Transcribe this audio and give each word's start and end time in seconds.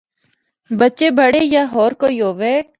بچے، 0.79 1.07
بڑے 1.19 1.41
یا 1.53 1.63
ہور 1.73 1.91
کوئی 2.01 2.15
ہوّے۔ 2.25 2.55